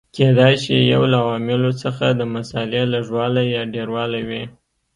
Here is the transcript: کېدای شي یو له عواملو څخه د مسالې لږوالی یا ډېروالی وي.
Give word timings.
کېدای 0.15 0.53
شي 0.63 0.75
یو 0.93 1.03
له 1.11 1.17
عواملو 1.23 1.71
څخه 1.83 2.05
د 2.11 2.21
مسالې 2.35 2.81
لږوالی 2.93 3.45
یا 3.55 3.63
ډېروالی 3.73 4.21
وي. 4.29 4.43